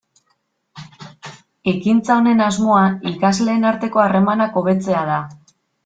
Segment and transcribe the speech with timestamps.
[1.73, 2.81] Ekintza honen asmoa
[3.13, 5.25] ikasleen arteko harremanak hobetzea da.